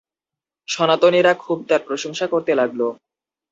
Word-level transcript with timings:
সনাতনীরা 0.67 1.33
খুব 1.35 1.57
তার 1.69 1.81
প্রশংসা 1.87 2.25
করতে 2.27 2.51
লাগল। 2.55 2.81